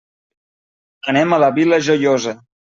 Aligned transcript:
Anem 1.15 1.37
a 1.37 1.41
la 1.45 1.53
Vila 1.61 1.81
Joiosa. 1.91 2.39